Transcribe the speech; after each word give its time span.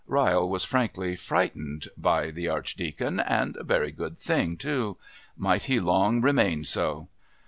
Ryle 0.07 0.49
was 0.49 0.63
frankly 0.63 1.15
frightened 1.15 1.85
by 1.95 2.31
the 2.31 2.47
Archdeacon, 2.47 3.19
and 3.19 3.55
a 3.57 3.63
very 3.63 3.91
good 3.91 4.17
thing 4.17 4.57
too! 4.57 4.97
Might 5.37 5.65
he 5.65 5.79
long 5.79 6.21
remain 6.21 6.63
so! 6.63 7.07